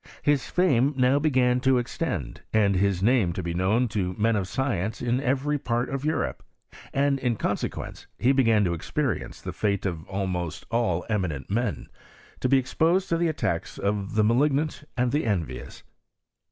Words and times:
His 0.23 0.49
fame 0.49 0.95
now 0.97 1.19
began 1.19 1.59
to 1.59 1.77
extend, 1.77 2.41
and 2.51 2.75
his 2.75 3.03
name 3.03 3.33
to 3.33 3.43
be 3.43 3.53
known 3.53 3.87
to 3.89 4.15
men 4.17 4.35
of 4.35 4.47
science 4.47 4.99
in 4.99 5.21
every 5.21 5.59
part 5.59 5.89
of 5.91 6.03
Europe; 6.03 6.41
and, 6.91 7.19
in 7.19 7.35
consequence, 7.35 8.07
lie 8.19 8.31
began 8.31 8.63
to 8.65 8.73
experience 8.73 9.41
the 9.41 9.53
fate 9.53 9.85
of 9.85 10.03
almost 10.07 10.65
all 10.71 11.05
eminent 11.07 11.51
men— 11.51 11.87
to 12.39 12.49
be 12.49 12.57
exposed 12.57 13.09
to 13.09 13.17
the 13.17 13.27
attacks 13.27 13.77
of 13.77 14.15
the 14.15 14.23
malignant 14.23 14.85
and 14.97 15.11
the 15.11 15.23
envious. 15.23 15.83